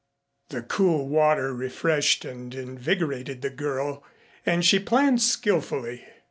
[0.49, 4.03] The cool water refreshed and invigorated the girl,
[4.47, 6.03] and she planned skillfully.